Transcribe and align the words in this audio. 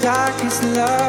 darkest 0.00 0.62
love, 0.64 1.07